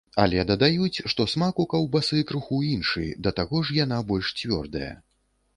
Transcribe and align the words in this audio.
Але 0.21 0.43
дадаюць, 0.51 1.03
што 1.13 1.25
смак 1.33 1.61
у 1.63 1.67
каўбасы 1.75 2.23
крыху 2.31 2.57
іншы, 2.71 3.05
да 3.29 3.37
таго 3.41 3.63
ж, 3.69 3.79
яна 3.85 4.01
больш 4.15 4.33
цвёрдая. 4.41 4.91